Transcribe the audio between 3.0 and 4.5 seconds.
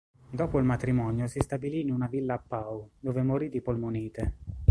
morì di polmonite.